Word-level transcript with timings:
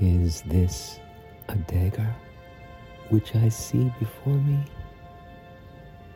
Is 0.00 0.42
this 0.42 1.00
a 1.48 1.54
dagger 1.54 2.14
which 3.08 3.34
I 3.34 3.48
see 3.48 3.90
before 3.98 4.34
me? 4.34 4.58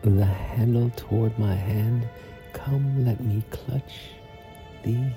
The 0.03 0.25
handle 0.25 0.91
toward 0.97 1.39
my 1.39 1.55
hand, 1.55 2.07
come 2.53 3.07
let 3.07 3.21
me 3.21 3.43
clutch 3.51 4.11
thee. 4.83 5.11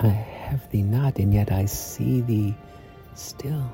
I 0.00 0.08
have 0.08 0.68
thee 0.70 0.82
not, 0.82 1.18
and 1.20 1.32
yet 1.32 1.52
I 1.52 1.64
see 1.66 2.22
thee 2.22 2.56
still. 3.14 3.70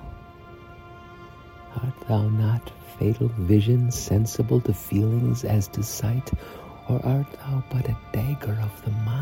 Art 1.76 2.08
thou 2.08 2.28
not 2.28 2.70
fatal 2.98 3.28
vision, 3.28 3.90
sensible 3.90 4.60
to 4.60 4.74
feelings 4.74 5.44
as 5.44 5.68
to 5.68 5.82
sight, 5.82 6.30
or 6.88 7.00
art 7.04 7.32
thou 7.32 7.64
but 7.70 7.88
a 7.88 7.96
dagger 8.12 8.58
of 8.62 8.84
the 8.84 8.90
mind, 8.90 9.13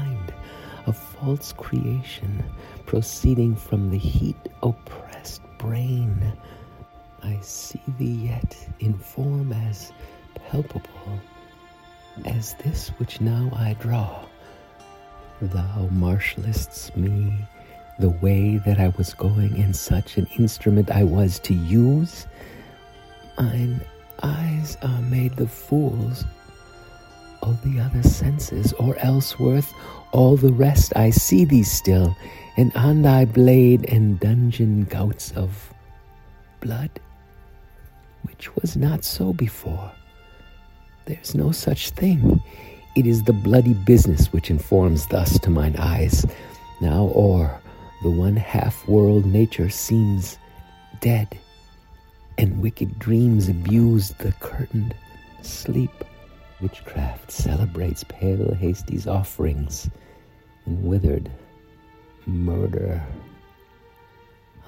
false 1.22 1.52
creation, 1.52 2.42
proceeding 2.86 3.54
from 3.54 3.90
the 3.90 3.98
heat 3.98 4.36
oppressed 4.62 5.42
brain? 5.58 6.32
I 7.22 7.38
see 7.40 7.80
thee 7.98 8.26
yet 8.26 8.56
in 8.80 8.94
form 8.94 9.52
as 9.52 9.92
palpable 10.34 11.20
as 12.24 12.54
this 12.54 12.88
which 12.98 13.20
now 13.20 13.52
I 13.54 13.74
draw. 13.74 14.24
Thou 15.40 15.88
marshallest 15.92 16.96
me 16.96 17.32
the 18.00 18.10
way 18.10 18.56
that 18.58 18.80
I 18.80 18.88
was 18.98 19.14
going, 19.14 19.60
and 19.60 19.76
such 19.76 20.16
an 20.16 20.26
instrument 20.38 20.90
I 20.90 21.04
was 21.04 21.38
to 21.40 21.54
use. 21.54 22.26
Mine 23.38 23.80
eyes 24.22 24.76
are 24.82 25.02
made 25.02 25.36
the 25.36 25.46
fools 25.46 26.24
of 27.42 27.62
the 27.62 27.80
other 27.80 28.02
senses, 28.02 28.72
or 28.74 28.96
else 28.98 29.38
worth 29.38 29.72
all 30.12 30.36
the 30.36 30.52
rest. 30.52 30.92
I 30.96 31.10
see 31.10 31.44
thee 31.44 31.62
still, 31.62 32.16
and 32.56 32.74
on 32.76 33.02
thy 33.02 33.24
blade 33.24 33.84
and 33.88 34.18
dudgeon 34.20 34.84
gouts 34.84 35.32
of 35.32 35.72
blood, 36.60 36.90
which 38.22 38.54
was 38.56 38.76
not 38.76 39.04
so 39.04 39.32
before. 39.32 39.92
There's 41.06 41.34
no 41.34 41.50
such 41.50 41.90
thing. 41.90 42.40
It 42.94 43.06
is 43.06 43.24
the 43.24 43.32
bloody 43.32 43.74
business 43.74 44.32
which 44.32 44.50
informs 44.50 45.06
thus 45.06 45.38
to 45.40 45.50
mine 45.50 45.76
eyes. 45.78 46.26
Now 46.80 47.10
o'er 47.14 47.60
the 48.02 48.10
one 48.10 48.36
half 48.36 48.86
world 48.86 49.24
nature 49.24 49.70
seems 49.70 50.38
dead, 51.00 51.38
and 52.38 52.60
wicked 52.60 52.98
dreams 52.98 53.48
abuse 53.48 54.10
the 54.10 54.32
curtained 54.40 54.94
sleep. 55.42 56.04
Witchcraft 56.62 57.30
celebrates 57.32 58.04
pale 58.04 58.54
Hasty's 58.54 59.08
offerings, 59.08 59.90
and 60.64 60.84
withered 60.84 61.28
murder. 62.24 63.02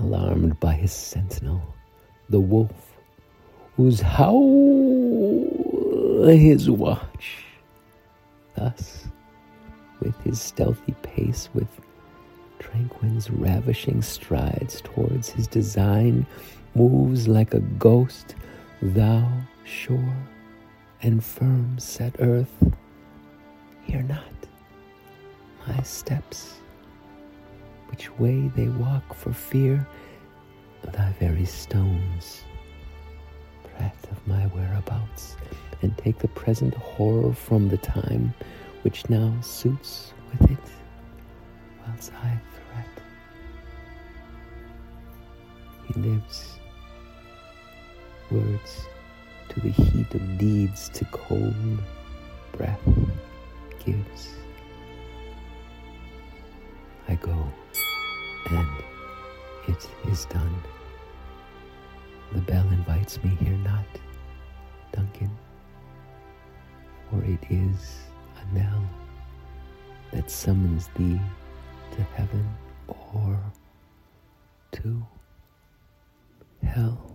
Alarmed 0.01 0.59
by 0.59 0.73
his 0.73 0.91
sentinel, 0.93 1.63
the 2.29 2.41
wolf, 2.41 2.97
whose 3.77 4.01
howl 4.01 5.45
his 6.27 6.69
watch. 6.69 7.45
Thus, 8.57 9.07
with 10.01 10.21
his 10.23 10.41
stealthy 10.41 10.97
pace, 11.03 11.49
with 11.55 11.69
Tarquin's 12.59 13.31
ravishing 13.31 14.03
strides 14.03 14.81
towards 14.81 15.29
his 15.29 15.47
design, 15.47 16.27
moves 16.75 17.29
like 17.29 17.55
a 17.55 17.61
ghost, 17.61 18.35
thou, 18.83 19.31
sure 19.65 20.17
and 21.05 21.23
firm 21.23 21.79
set 21.79 22.17
earth, 22.19 22.73
hear 23.83 24.03
not 24.03 24.25
my 25.69 25.83
steps, 25.83 26.61
which 27.91 28.11
way 28.19 28.51
they 28.57 28.69
walk 28.69 29.13
for 29.13 29.31
fear 29.31 29.87
thy 30.93 31.13
very 31.21 31.45
stones. 31.45 32.45
Breath 33.77 34.11
of 34.11 34.27
my 34.27 34.47
whereabouts, 34.47 35.37
and 35.83 35.97
take 35.99 36.19
the 36.19 36.29
present 36.29 36.75
horror 36.75 37.35
from 37.35 37.69
the 37.69 37.79
time 37.79 38.33
which 38.81 39.09
now 39.11 39.35
suits 39.43 40.15
with 40.31 40.51
it, 40.51 40.67
whilst 41.87 42.13
I 42.15 42.41
threat. 42.55 42.89
He 45.87 46.01
lives, 46.01 46.59
words 48.31 48.87
to 49.51 49.61
the 49.61 49.71
heat 49.71 50.15
of 50.15 50.39
deeds, 50.39 50.89
to 50.91 51.05
cold 51.07 51.55
breath 52.53 52.81
gives. 53.85 54.35
I 57.09 57.15
go, 57.17 57.53
and 58.51 58.69
it 59.69 59.89
is 60.11 60.25
done. 60.27 60.63
The 62.33 62.41
bell 62.41 62.67
invites 62.69 63.23
me 63.23 63.37
here 63.41 63.57
not, 63.59 63.87
Duncan, 64.93 65.31
for 67.11 67.23
it 67.25 67.45
is 67.51 67.99
a 68.37 68.55
knell 68.55 68.83
that 70.13 70.31
summons 70.31 70.89
thee 70.97 71.21
to 71.93 72.03
heaven 72.03 72.49
or 72.89 73.39
to 74.73 75.07
hell. 76.65 77.14